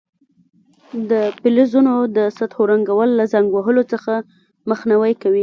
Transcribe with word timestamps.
د 1.09 1.11
فلزونو 1.41 1.93
د 2.17 2.19
سطحو 2.37 2.63
رنګول 2.71 3.09
له 3.19 3.25
زنګ 3.33 3.47
وهلو 3.53 3.83
څخه 3.93 4.13
مخنیوی 4.69 5.13
کوي. 5.21 5.39